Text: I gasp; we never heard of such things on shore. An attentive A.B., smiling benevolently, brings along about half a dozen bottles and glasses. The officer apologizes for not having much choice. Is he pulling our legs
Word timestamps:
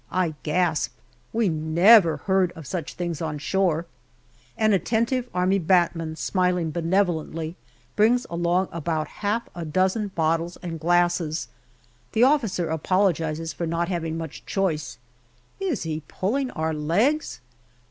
I 0.11 0.33
gasp; 0.41 0.95
we 1.31 1.47
never 1.47 2.17
heard 2.25 2.51
of 2.53 2.65
such 2.65 2.95
things 2.95 3.21
on 3.21 3.37
shore. 3.37 3.85
An 4.57 4.73
attentive 4.73 5.29
A.B., 5.35 5.63
smiling 6.15 6.71
benevolently, 6.71 7.55
brings 7.95 8.25
along 8.27 8.69
about 8.71 9.07
half 9.21 9.47
a 9.53 9.63
dozen 9.63 10.07
bottles 10.07 10.57
and 10.63 10.79
glasses. 10.79 11.49
The 12.13 12.23
officer 12.23 12.71
apologizes 12.71 13.53
for 13.53 13.67
not 13.67 13.89
having 13.89 14.17
much 14.17 14.43
choice. 14.47 14.97
Is 15.59 15.83
he 15.83 16.01
pulling 16.07 16.49
our 16.49 16.73
legs 16.73 17.39